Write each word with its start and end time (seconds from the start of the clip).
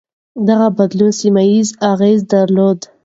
دغه 0.47 0.67
بدلون 0.77 1.11
سيمه 1.21 1.43
ييز 1.49 1.69
اغېز 1.91 2.19
درلود. 2.31 2.79